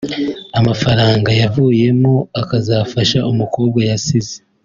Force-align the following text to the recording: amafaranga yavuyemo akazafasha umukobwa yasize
amafaranga 0.59 1.29
yavuyemo 1.41 2.13
akazafasha 2.41 3.19
umukobwa 3.31 3.79
yasize 3.89 4.35